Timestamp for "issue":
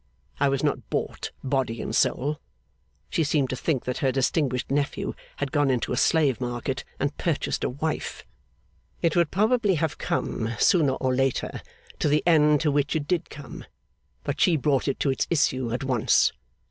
15.29-15.71